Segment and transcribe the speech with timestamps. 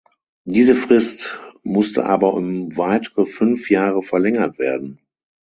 [0.45, 4.99] Diese Frist musste aber um weitere fünf Jahre verlängert werden.